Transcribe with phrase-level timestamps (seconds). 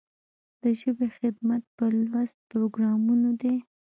[0.61, 3.55] د ژبې خدمت په لوست پروګرامونو دی.